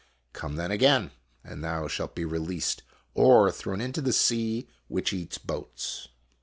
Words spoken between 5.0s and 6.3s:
eats boats."